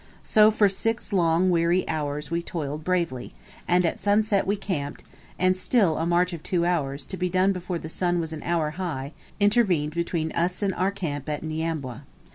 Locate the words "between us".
9.93-10.63